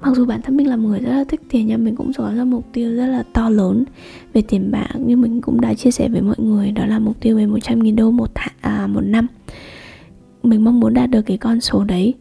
Mặc 0.00 0.16
dù 0.16 0.26
bản 0.26 0.42
thân 0.42 0.56
mình 0.56 0.68
là 0.68 0.76
một 0.76 0.88
người 0.88 1.00
rất 1.00 1.10
là 1.10 1.24
thích 1.24 1.40
tiền 1.48 1.66
nhưng 1.66 1.84
mình 1.84 1.96
cũng 1.96 2.12
có 2.16 2.32
ra 2.36 2.44
mục 2.44 2.66
tiêu 2.72 2.96
rất 2.96 3.06
là 3.06 3.22
to 3.32 3.48
lớn 3.48 3.84
về 4.32 4.42
tiền 4.42 4.70
bạc 4.70 4.88
nhưng 5.06 5.20
mình 5.20 5.40
cũng 5.40 5.60
đã 5.60 5.74
chia 5.74 5.90
sẻ 5.90 6.08
với 6.08 6.20
mọi 6.20 6.36
người 6.38 6.72
đó 6.72 6.86
là 6.86 6.98
mục 6.98 7.20
tiêu 7.20 7.36
về 7.36 7.46
100.000 7.46 7.96
đô 7.96 8.10
một 8.10 8.30
tháng, 8.34 8.54
à, 8.60 8.86
một 8.86 9.00
năm. 9.00 9.26
Mình 10.42 10.64
mong 10.64 10.80
muốn 10.80 10.94
đạt 10.94 11.10
được 11.10 11.22
cái 11.22 11.36
con 11.36 11.60
số 11.60 11.84
đấy 11.84 12.14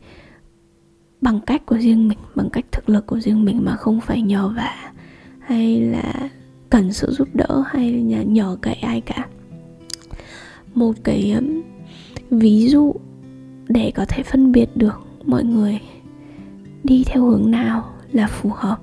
bằng 1.21 1.39
cách 1.45 1.65
của 1.65 1.77
riêng 1.77 2.07
mình 2.07 2.17
bằng 2.35 2.49
cách 2.49 2.65
thực 2.71 2.89
lực 2.89 3.07
của 3.07 3.19
riêng 3.19 3.45
mình 3.45 3.65
mà 3.65 3.75
không 3.75 4.01
phải 4.01 4.21
nhờ 4.21 4.53
vả 4.55 4.91
hay 5.39 5.81
là 5.81 6.29
cần 6.69 6.93
sự 6.93 7.11
giúp 7.11 7.27
đỡ 7.33 7.63
hay 7.67 7.91
là 7.93 8.23
nhờ 8.23 8.57
cậy 8.61 8.73
ai 8.73 9.01
cả. 9.01 9.27
Một 10.75 10.93
cái 11.03 11.35
ví 12.29 12.67
dụ 12.67 12.93
để 13.67 13.91
có 13.95 14.05
thể 14.05 14.23
phân 14.23 14.51
biệt 14.51 14.69
được 14.75 15.07
mọi 15.25 15.43
người 15.43 15.79
đi 16.83 17.03
theo 17.07 17.25
hướng 17.25 17.51
nào 17.51 17.93
là 18.11 18.27
phù 18.27 18.49
hợp. 18.53 18.77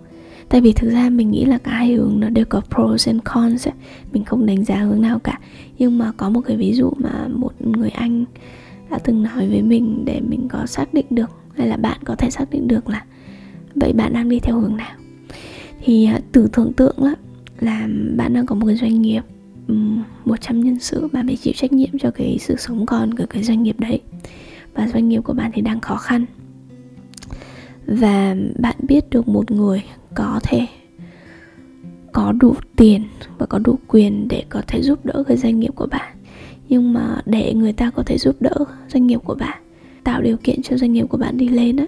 Tại 0.49 0.61
vì 0.61 0.73
thực 0.73 0.91
ra 0.91 1.11
mình 1.11 1.31
nghĩ 1.31 1.45
là 1.45 1.59
cả 1.59 1.71
hai 1.71 1.95
hướng 1.95 2.21
nó 2.21 2.29
đều 2.29 2.45
có 2.45 2.61
pros 2.61 3.09
and 3.09 3.21
cons 3.25 3.69
ấy. 3.69 3.75
mình 4.12 4.25
không 4.25 4.47
đánh 4.47 4.65
giá 4.65 4.77
hướng 4.77 5.01
nào 5.01 5.19
cả. 5.19 5.41
Nhưng 5.79 5.99
mà 5.99 6.12
có 6.17 6.31
một 6.31 6.41
cái 6.41 6.57
ví 6.57 6.73
dụ 6.73 6.93
mà 6.97 7.29
một 7.29 7.53
người 7.62 7.91
anh 7.91 8.25
đã 8.91 8.99
từng 8.99 9.23
nói 9.23 9.49
với 9.49 9.62
mình 9.62 10.03
để 10.05 10.21
mình 10.21 10.49
có 10.49 10.67
xác 10.67 10.95
định 10.95 11.07
được, 11.11 11.31
hay 11.57 11.69
là 11.69 11.77
bạn 11.77 11.99
có 12.05 12.15
thể 12.15 12.31
xác 12.31 12.51
định 12.51 12.69
được 12.69 12.89
là 12.89 13.05
vậy 13.75 13.93
bạn 13.93 14.12
đang 14.12 14.29
đi 14.29 14.41
theo 14.41 14.61
hướng 14.61 14.77
nào. 14.77 14.97
Thì 15.85 16.05
à, 16.05 16.21
từ 16.33 16.49
tưởng 16.53 16.73
tượng 16.73 16.97
đó 16.99 17.15
là 17.61 17.89
bạn 18.17 18.35
đang 18.35 18.47
có 18.47 18.55
một 18.55 18.67
cái 18.67 18.77
doanh 18.77 19.03
nghiệp 19.03 19.23
100 20.25 20.61
nhân 20.61 20.79
sự 20.79 21.09
bạn 21.12 21.27
phải 21.27 21.37
chịu 21.37 21.53
trách 21.57 21.73
nhiệm 21.73 21.99
cho 22.01 22.11
cái 22.11 22.37
sự 22.41 22.57
sống 22.59 22.87
còn 22.87 23.15
của 23.15 23.27
cái 23.31 23.43
doanh 23.43 23.62
nghiệp 23.62 23.81
đấy 23.81 24.01
và 24.75 24.88
doanh 24.88 25.09
nghiệp 25.09 25.21
của 25.25 25.33
bạn 25.33 25.50
thì 25.55 25.62
đang 25.62 25.81
khó 25.81 25.97
khăn. 25.97 26.25
Và 27.87 28.37
bạn 28.59 28.76
biết 28.83 29.11
được 29.11 29.29
một 29.29 29.50
người 29.50 29.83
có 30.14 30.41
thể 30.43 30.67
có 32.12 32.33
đủ 32.33 32.55
tiền 32.76 33.02
và 33.38 33.47
có 33.47 33.59
đủ 33.59 33.79
quyền 33.88 34.29
để 34.29 34.45
có 34.49 34.62
thể 34.67 34.83
giúp 34.83 35.07
đỡ 35.07 35.25
cái 35.26 35.37
doanh 35.37 35.61
nghiệp 35.61 35.73
của 35.75 35.87
bạn. 35.87 36.17
Nhưng 36.69 36.93
mà 36.93 37.23
để 37.26 37.55
người 37.55 37.73
ta 37.73 37.91
có 37.91 38.02
thể 38.07 38.19
giúp 38.19 38.37
đỡ 38.41 38.55
doanh 38.88 39.07
nghiệp 39.07 39.21
của 39.25 39.35
bạn 39.35 39.62
tạo 40.05 40.23
điều 40.23 40.37
kiện 40.37 40.62
cho 40.62 40.76
doanh 40.76 40.93
nghiệp 40.93 41.07
của 41.09 41.19
bạn 41.19 41.37
đi 41.37 41.49
lên 41.49 41.76
á 41.76 41.87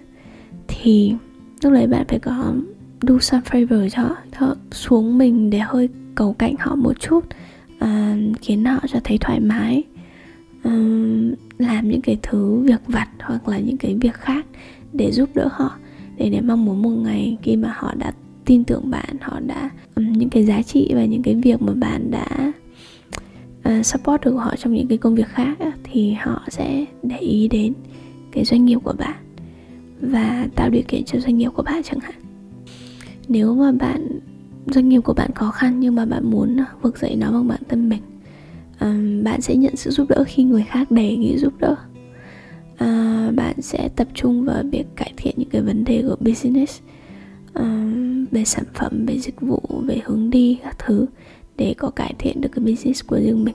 thì 0.69 1.15
lúc 1.63 1.73
đấy 1.73 1.87
bạn 1.87 2.05
phải 2.09 2.19
có 2.19 2.55
do 3.03 3.19
some 3.21 3.43
favor 3.51 3.89
cho 3.89 4.17
họ 4.35 4.57
xuống 4.71 5.19
mình 5.19 5.51
để 5.51 5.59
hơi 5.59 5.89
cầu 6.15 6.33
cạnh 6.33 6.55
họ 6.59 6.75
một 6.77 7.01
chút 7.01 7.25
à, 7.79 8.17
khiến 8.41 8.65
họ 8.65 8.81
cho 8.89 8.99
thấy 9.05 9.19
thoải 9.19 9.41
mái 9.41 9.83
làm 11.59 11.89
những 11.89 12.01
cái 12.01 12.19
thứ 12.23 12.61
việc 12.61 12.81
vặt 12.87 13.09
hoặc 13.21 13.49
là 13.49 13.59
những 13.59 13.77
cái 13.77 13.95
việc 14.01 14.15
khác 14.15 14.47
để 14.93 15.13
giúp 15.13 15.29
đỡ 15.35 15.49
họ. 15.53 15.77
Để 16.17 16.31
để 16.31 16.41
mong 16.41 16.65
muốn 16.65 16.83
một 16.83 16.91
ngày 16.91 17.39
khi 17.43 17.57
mà 17.57 17.75
họ 17.77 17.95
đã 17.95 18.13
tin 18.45 18.65
tưởng 18.65 18.91
bạn 18.91 19.17
họ 19.21 19.41
đã 19.41 19.71
um, 19.95 20.13
những 20.13 20.31
cái 20.31 20.45
giá 20.45 20.63
trị 20.63 20.93
và 20.95 21.05
những 21.05 21.23
cái 21.23 21.35
việc 21.35 21.63
mà 21.63 21.73
bạn 21.73 22.11
đã 22.11 22.53
uh, 23.69 23.87
support 23.87 24.25
được 24.25 24.37
họ 24.37 24.55
trong 24.57 24.75
những 24.75 24.89
cái 24.89 24.99
công 24.99 25.15
việc 25.15 25.29
khác 25.29 25.59
thì 25.85 26.13
họ 26.13 26.43
sẽ 26.49 26.85
để 27.03 27.19
ý 27.19 27.49
đến 27.49 27.73
cái 28.33 28.45
doanh 28.45 28.65
nghiệp 28.65 28.79
của 28.85 28.95
bạn 28.99 29.17
và 30.01 30.47
tạo 30.55 30.71
điều 30.71 30.83
kiện 30.89 31.05
cho 31.05 31.21
doanh 31.21 31.39
nghiệp 31.39 31.51
của 31.55 31.63
bạn 31.63 31.83
chẳng 31.83 32.01
hạn. 32.01 32.15
Nếu 33.29 33.55
mà 33.55 33.73
bạn 33.73 34.21
doanh 34.67 34.89
nghiệp 34.89 35.01
của 35.01 35.15
bạn 35.15 35.31
khó 35.35 35.51
khăn 35.51 35.81
nhưng 35.81 35.95
mà 35.95 36.05
bạn 36.07 36.31
muốn 36.31 36.57
vực 36.83 36.99
dậy 36.99 37.17
nó 37.17 37.33
bằng 37.33 37.49
bản 37.49 37.61
thân 37.69 37.89
mình 37.89 38.01
um, 38.85 39.25
bạn 39.25 39.41
sẽ 39.41 39.57
nhận 39.57 39.77
sự 39.77 39.91
giúp 39.91 40.09
đỡ 40.09 40.25
khi 40.27 40.45
người 40.45 40.65
khác 40.69 40.91
đề 40.91 41.17
nghị 41.17 41.39
giúp 41.39 41.53
đỡ. 41.59 41.77
À, 42.77 43.31
bạn 43.37 43.63
sẽ 43.63 43.89
tập 43.97 44.09
trung 44.15 44.45
vào 44.45 44.63
việc 44.73 44.85
cải 44.97 45.13
thiện 45.17 45.35
những 45.37 45.49
cái 45.49 45.63
vấn 45.63 45.85
đề 45.85 46.03
của 46.03 46.17
business 46.21 46.81
um, 47.55 48.25
về 48.31 48.45
sản 48.45 48.65
phẩm 48.75 49.07
về 49.07 49.19
dịch 49.19 49.41
vụ 49.41 49.61
về 49.83 50.01
hướng 50.05 50.31
đi 50.31 50.59
các 50.65 50.79
thứ 50.79 51.07
để 51.57 51.75
có 51.79 51.91
cải 51.91 52.15
thiện 52.19 52.41
được 52.41 52.49
cái 52.53 52.65
business 52.65 53.07
của 53.07 53.17
riêng 53.17 53.45
mình. 53.45 53.55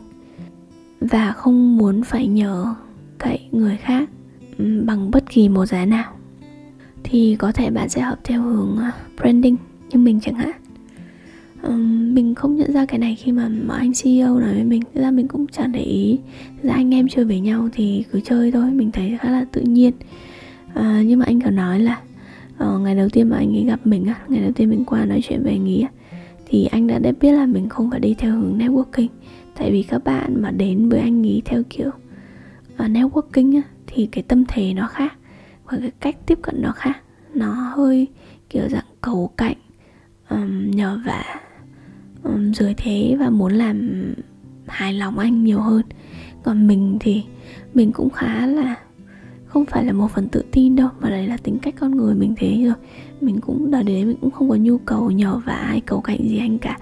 Và 1.00 1.32
không 1.32 1.78
muốn 1.78 2.04
phải 2.04 2.28
nhờ 2.28 2.76
cậy 3.18 3.40
người 3.52 3.78
khác 3.78 4.10
um, 4.58 4.86
bằng 4.86 5.12
bất 5.12 5.30
kỳ 5.30 5.50
một 5.50 5.66
giá 5.66 5.86
nào. 5.86 6.14
Thì 7.04 7.36
có 7.40 7.52
thể 7.52 7.70
bạn 7.70 7.90
sẽ 7.90 8.02
hợp 8.02 8.20
theo 8.24 8.42
hướng 8.42 8.78
à, 8.78 8.92
branding 9.18 9.56
như 9.90 10.00
mình 10.00 10.20
chẳng 10.20 10.36
hạn 10.36 10.52
um, 11.64 12.14
mình 12.16 12.36
không 12.36 12.56
nhận 12.56 12.74
ra 12.74 12.86
cái 12.86 13.00
này 13.00 13.16
khi 13.16 13.32
mà, 13.32 13.48
mà 13.48 13.76
anh 13.78 13.92
CEO 14.04 14.40
nói 14.40 14.54
với 14.54 14.64
mình. 14.64 14.82
Thực 14.94 15.02
ra 15.02 15.12
mình 15.12 15.28
cũng 15.28 15.48
chẳng 15.48 15.72
để 15.72 15.82
ý. 15.82 16.20
Ra 16.64 16.74
anh 16.74 16.94
em 16.94 17.08
chơi 17.08 17.26
với 17.26 17.40
nhau 17.40 17.70
thì 17.74 18.04
cứ 18.12 18.20
chơi 18.20 18.52
thôi 18.52 18.72
mình 18.72 18.92
thấy 18.92 19.18
khá 19.22 19.30
là 19.32 19.46
tự 19.52 19.62
nhiên. 19.62 19.94
À, 20.74 21.02
nhưng 21.06 21.20
mà 21.20 21.26
anh 21.26 21.42
có 21.42 21.50
nói 21.50 21.80
là 21.80 22.02
uh, 22.64 22.82
ngày 22.82 22.96
đầu 22.96 23.10
tiên 23.10 23.30
mà 23.30 23.38
anh 23.38 23.56
ấy 23.58 23.64
gặp 23.64 23.80
mình 23.88 24.06
á 24.06 24.16
ngày 24.28 24.42
đầu 24.42 24.52
tiên 24.52 24.70
mình 24.70 24.86
qua 24.86 25.06
nói 25.06 25.22
chuyện 25.24 25.44
về 25.44 25.52
anh 25.52 25.66
ấy 25.66 25.88
thì 26.48 26.66
anh 26.66 26.88
đã 26.88 27.00
đã 27.00 27.12
biết 27.22 27.32
là 27.32 27.46
mình 27.46 27.70
không 27.70 27.92
phải 27.92 28.00
đi 28.00 28.14
theo 28.14 28.32
hướng 28.32 28.58
networking. 28.58 29.08
Tại 29.58 29.72
vì 29.72 29.84
các 29.84 30.04
bạn 30.04 30.42
mà 30.42 30.52
đến 30.52 30.90
với 30.90 31.00
anh 31.00 31.28
ấy 31.28 31.42
theo 31.46 31.64
kiểu 31.70 31.88
uh, 31.88 32.80
networking 32.80 33.56
á, 33.56 33.62
thì 33.88 34.06
cái 34.06 34.24
tâm 34.24 34.44
thế 34.48 34.74
nó 34.74 34.88
khác 34.88 35.14
và 35.66 35.78
cái 35.82 35.92
cách 36.00 36.18
tiếp 36.26 36.40
cận 36.42 36.62
nó 36.62 36.72
khác. 36.72 36.98
Nó 37.34 37.54
hơi 37.54 38.08
kiểu 38.50 38.70
dạng 38.70 38.86
cầu 39.02 39.32
cạnh 39.38 39.58
um, 40.30 40.72
nhờ 40.72 41.00
vả 41.06 41.40
dưới 42.54 42.74
thế 42.78 43.16
và 43.20 43.30
muốn 43.30 43.54
làm 43.54 43.92
hài 44.68 44.94
lòng 44.94 45.20
anh 45.20 45.44
nhiều 45.44 45.60
hơn. 45.60 45.82
Còn 46.44 46.68
mình 46.68 46.98
thì 47.00 47.24
mình 47.74 47.92
cũng 47.92 48.10
khá 48.10 48.48
là 48.48 48.76
không 49.46 49.66
phải 49.66 49.86
là 49.86 49.94
một 49.94 50.08
phần 50.12 50.28
tự 50.28 50.44
tin 50.52 50.76
đâu 50.76 50.90
mà 51.00 51.10
đấy 51.10 51.28
là 51.28 51.38
tính 51.38 51.58
cách 51.62 51.76
con 51.80 51.92
người 51.92 52.16
mình 52.16 52.34
thế 52.38 52.64
rồi 52.66 52.76
mình 53.22 53.40
cũng 53.42 53.72
đợt 53.72 53.84
đấy 53.84 54.06
mình 54.06 54.18
cũng 54.22 54.32
không 54.32 54.50
có 54.50 54.56
nhu 54.56 54.78
cầu 54.78 55.12
nhờ 55.12 55.42
vả 55.46 55.64
hay 55.68 55.82
cầu 55.82 56.02
cạnh 56.02 56.30
gì 56.30 56.38
anh 56.38 56.60
cả. 56.60 56.78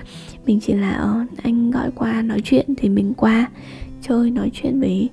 Mình 0.46 0.60
chỉ 0.60 0.74
là 0.74 1.22
uh, 1.22 1.44
anh 1.44 1.72
gọi 1.72 1.92
qua 1.96 2.22
nói 2.22 2.42
chuyện 2.44 2.66
thì 2.78 2.90
mình 2.90 3.14
qua 3.14 3.50
chơi 4.02 4.32
nói 4.32 4.52
chuyện 4.54 4.80
với 4.80 5.10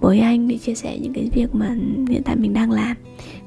với 0.00 0.20
anh 0.20 0.48
để 0.48 0.58
chia 0.58 0.74
sẻ 0.74 0.98
những 0.98 1.12
cái 1.12 1.30
việc 1.34 1.54
mà 1.54 1.76
hiện 2.08 2.22
tại 2.24 2.36
mình 2.36 2.52
đang 2.52 2.70
làm. 2.70 2.96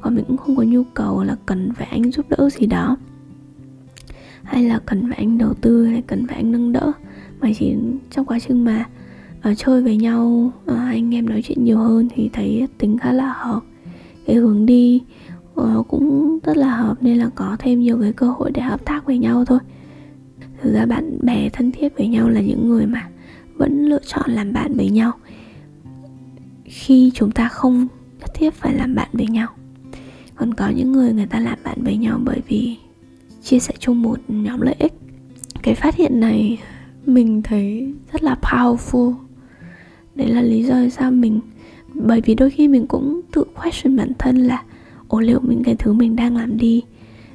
Còn 0.01 0.15
mình 0.15 0.25
cũng 0.27 0.37
không 0.37 0.55
có 0.55 0.63
nhu 0.63 0.83
cầu 0.83 1.23
là 1.23 1.35
cần 1.45 1.73
phải 1.73 1.87
anh 1.91 2.11
giúp 2.11 2.29
đỡ 2.29 2.49
gì 2.49 2.65
đó 2.65 2.97
hay 4.51 4.63
là 4.63 4.79
cần 4.85 5.03
phải 5.09 5.17
anh 5.17 5.37
đầu 5.37 5.53
tư 5.53 5.85
hay 5.85 6.01
cần 6.07 6.27
phải 6.27 6.35
anh 6.35 6.51
nâng 6.51 6.71
đỡ? 6.71 6.91
Mà 7.39 7.49
chỉ 7.59 7.75
trong 8.11 8.25
quá 8.25 8.39
trình 8.39 8.65
mà 8.65 8.85
uh, 9.51 9.57
chơi 9.57 9.83
với 9.83 9.97
nhau 9.97 10.51
uh, 10.71 10.77
anh 10.77 11.15
em 11.15 11.29
nói 11.29 11.41
chuyện 11.41 11.63
nhiều 11.63 11.77
hơn 11.77 12.07
thì 12.15 12.29
thấy 12.33 12.67
tính 12.77 12.97
khá 12.97 13.13
là 13.13 13.33
hợp. 13.33 13.61
Cái 14.25 14.35
hướng 14.35 14.65
đi 14.65 15.01
uh, 15.61 15.87
cũng 15.87 16.39
rất 16.43 16.57
là 16.57 16.75
hợp 16.75 16.97
nên 17.01 17.17
là 17.17 17.29
có 17.35 17.55
thêm 17.59 17.79
nhiều 17.79 17.97
cái 18.01 18.13
cơ 18.13 18.27
hội 18.27 18.51
để 18.51 18.61
hợp 18.61 18.85
tác 18.85 19.05
với 19.05 19.17
nhau 19.17 19.45
thôi. 19.45 19.59
Thực 20.61 20.73
ra 20.73 20.85
bạn 20.85 21.17
bè 21.21 21.49
thân 21.49 21.71
thiết 21.71 21.97
với 21.97 22.07
nhau 22.07 22.29
là 22.29 22.41
những 22.41 22.69
người 22.69 22.85
mà 22.85 23.07
vẫn 23.53 23.85
lựa 23.85 24.01
chọn 24.05 24.31
làm 24.31 24.53
bạn 24.53 24.73
với 24.77 24.89
nhau 24.89 25.11
khi 26.63 27.11
chúng 27.13 27.31
ta 27.31 27.47
không 27.47 27.87
nhất 28.19 28.29
thiết 28.33 28.53
phải 28.53 28.73
làm 28.73 28.95
bạn 28.95 29.09
với 29.13 29.27
nhau. 29.27 29.47
Còn 30.35 30.53
có 30.53 30.69
những 30.69 30.91
người 30.91 31.13
người 31.13 31.25
ta 31.25 31.39
làm 31.39 31.57
bạn 31.63 31.77
với 31.83 31.97
nhau 31.97 32.19
bởi 32.23 32.41
vì 32.47 32.77
chia 33.43 33.59
sẻ 33.59 33.73
chung 33.79 34.01
một 34.01 34.19
nhóm 34.27 34.61
lợi 34.61 34.75
ích. 34.79 34.93
Cái 35.61 35.75
phát 35.75 35.95
hiện 35.95 36.19
này 36.19 36.59
mình 37.05 37.41
thấy 37.41 37.93
rất 38.11 38.23
là 38.23 38.35
powerful. 38.41 39.13
Đấy 40.15 40.27
là 40.27 40.41
lý 40.41 40.63
do 40.63 40.75
sao 40.89 41.11
mình, 41.11 41.39
bởi 41.93 42.21
vì 42.21 42.35
đôi 42.35 42.49
khi 42.49 42.67
mình 42.67 42.87
cũng 42.87 43.21
tự 43.31 43.43
question 43.43 43.95
bản 43.95 44.11
thân 44.19 44.35
là, 44.35 44.63
ồ, 45.07 45.19
liệu 45.19 45.39
những 45.43 45.63
cái 45.63 45.75
thứ 45.75 45.93
mình 45.93 46.15
đang 46.15 46.37
làm 46.37 46.57
đi, 46.57 46.83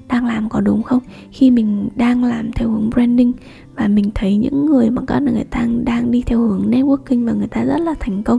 đang 0.08 0.26
làm 0.26 0.48
có 0.48 0.60
đúng 0.60 0.82
không? 0.82 1.00
Khi 1.30 1.50
mình 1.50 1.88
đang 1.96 2.24
làm 2.24 2.52
theo 2.52 2.70
hướng 2.70 2.90
branding 2.90 3.32
và 3.74 3.88
mình 3.88 4.10
thấy 4.14 4.36
những 4.36 4.66
người 4.66 4.90
mà 4.90 5.02
các 5.06 5.22
người 5.22 5.44
ta 5.50 5.66
đang 5.84 6.10
đi 6.10 6.22
theo 6.26 6.40
hướng 6.40 6.70
networking 6.70 7.26
và 7.26 7.32
người 7.32 7.48
ta 7.48 7.64
rất 7.64 7.80
là 7.80 7.94
thành 8.00 8.22
công, 8.22 8.38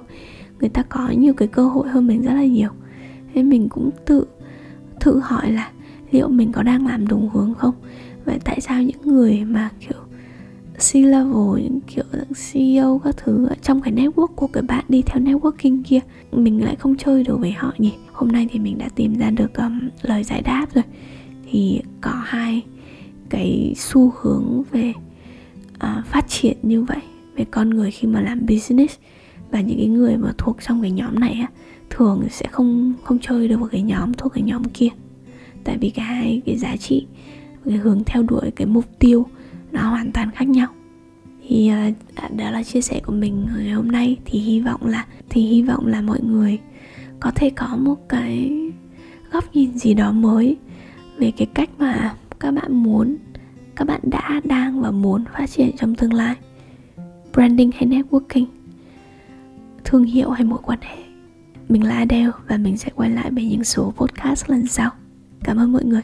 người 0.59 0.69
ta 0.69 0.83
có 0.83 1.09
nhiều 1.09 1.33
cái 1.33 1.47
cơ 1.47 1.67
hội 1.67 1.89
hơn 1.89 2.07
mình 2.07 2.21
rất 2.21 2.33
là 2.33 2.45
nhiều. 2.45 2.69
Thế 3.33 3.43
mình 3.43 3.69
cũng 3.69 3.89
tự 4.05 4.25
tự 4.99 5.19
hỏi 5.19 5.51
là 5.51 5.71
liệu 6.11 6.29
mình 6.29 6.51
có 6.51 6.63
đang 6.63 6.87
làm 6.87 7.07
đúng 7.07 7.29
hướng 7.29 7.53
không? 7.53 7.75
Vậy 8.25 8.39
tại 8.43 8.61
sao 8.61 8.83
những 8.83 9.01
người 9.01 9.43
mà 9.45 9.69
kiểu 9.79 9.99
C-level 10.77 11.57
những 11.57 11.79
kiểu 11.87 12.03
CEO 12.51 13.01
các 13.03 13.15
thứ 13.17 13.45
ở 13.45 13.55
trong 13.61 13.81
cái 13.81 13.93
network 13.93 14.27
của 14.27 14.47
cái 14.47 14.63
bạn 14.63 14.85
đi 14.89 15.01
theo 15.01 15.23
networking 15.23 15.83
kia 15.83 15.99
mình 16.31 16.63
lại 16.63 16.75
không 16.75 16.95
chơi 16.97 17.23
được 17.23 17.39
với 17.39 17.51
họ 17.51 17.73
nhỉ? 17.77 17.93
Hôm 18.11 18.31
nay 18.31 18.47
thì 18.51 18.59
mình 18.59 18.77
đã 18.77 18.89
tìm 18.95 19.17
ra 19.17 19.29
được 19.29 19.53
um, 19.53 19.89
lời 20.01 20.23
giải 20.23 20.41
đáp 20.41 20.65
rồi. 20.73 20.83
Thì 21.51 21.81
có 22.01 22.11
hai 22.23 22.63
cái 23.29 23.73
xu 23.77 24.13
hướng 24.21 24.63
về 24.71 24.93
uh, 25.75 26.05
phát 26.05 26.27
triển 26.27 26.57
như 26.63 26.83
vậy 26.83 27.01
về 27.35 27.45
con 27.51 27.69
người 27.69 27.91
khi 27.91 28.07
mà 28.07 28.21
làm 28.21 28.45
business. 28.45 28.95
Và 29.51 29.61
những 29.61 29.77
cái 29.77 29.87
người 29.87 30.17
mà 30.17 30.33
thuộc 30.37 30.57
trong 30.67 30.81
cái 30.81 30.91
nhóm 30.91 31.19
này 31.19 31.33
á 31.33 31.47
thường 31.89 32.23
sẽ 32.29 32.47
không 32.51 32.93
không 33.03 33.19
chơi 33.21 33.47
được 33.47 33.59
với 33.59 33.69
cái 33.69 33.81
nhóm 33.81 34.13
thuộc 34.13 34.33
cái 34.33 34.43
nhóm 34.43 34.63
kia 34.63 34.89
tại 35.67 35.77
vì 35.77 35.89
cả 35.89 36.03
hai 36.03 36.41
cái 36.45 36.57
giá 36.57 36.77
trị 36.77 37.05
cái 37.65 37.77
hướng 37.77 38.03
theo 38.05 38.23
đuổi 38.23 38.51
cái 38.55 38.67
mục 38.67 38.85
tiêu 38.99 39.25
nó 39.71 39.89
hoàn 39.89 40.11
toàn 40.11 40.31
khác 40.31 40.47
nhau. 40.47 40.67
Thì 41.47 41.67
ờ, 41.67 41.87
uh, 42.25 42.37
đó 42.37 42.51
là 42.51 42.63
chia 42.63 42.81
sẻ 42.81 42.99
của 43.05 43.11
mình 43.11 43.47
ngày 43.57 43.69
hôm 43.69 43.87
nay 43.87 44.17
thì 44.25 44.39
hy 44.39 44.59
vọng 44.59 44.85
là 44.85 45.05
thì 45.29 45.41
hy 45.41 45.61
vọng 45.61 45.87
là 45.87 46.01
mọi 46.01 46.19
người 46.21 46.59
có 47.19 47.31
thể 47.35 47.49
có 47.49 47.77
một 47.79 48.09
cái 48.09 48.51
góc 49.31 49.55
nhìn 49.55 49.77
gì 49.77 49.93
đó 49.93 50.11
mới 50.11 50.57
về 51.17 51.31
cái 51.37 51.47
cách 51.53 51.69
mà 51.77 52.15
các 52.39 52.51
bạn 52.51 52.83
muốn 52.83 53.17
các 53.75 53.85
bạn 53.87 54.01
đã 54.03 54.41
đang 54.43 54.81
và 54.81 54.91
muốn 54.91 55.23
phát 55.33 55.49
triển 55.49 55.77
trong 55.77 55.95
tương 55.95 56.13
lai. 56.13 56.35
Branding 57.33 57.71
hay 57.71 57.87
networking 57.89 58.45
thương 59.83 60.03
hiệu 60.03 60.29
hay 60.29 60.43
mối 60.43 60.59
quan 60.63 60.79
hệ 60.81 60.97
mình 61.69 61.83
là 61.83 61.95
Adele 61.95 62.31
và 62.47 62.57
mình 62.57 62.77
sẽ 62.77 62.89
quay 62.95 63.09
lại 63.09 63.31
với 63.31 63.45
những 63.45 63.63
số 63.63 63.93
podcast 63.97 64.49
lần 64.49 64.67
sau 64.67 64.91
cảm 65.43 65.57
ơn 65.57 65.73
mọi 65.73 65.83
người. 65.83 66.01